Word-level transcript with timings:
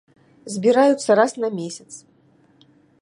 Збіраюцца 0.53 1.17
раз 1.19 1.31
на 1.43 1.49
месяц. 1.59 1.91